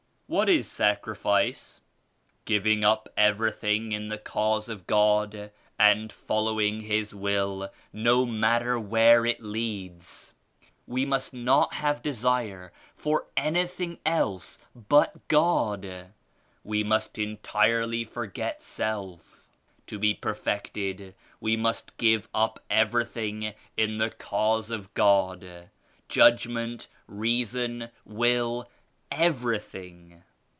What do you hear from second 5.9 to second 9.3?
following His Will no matter where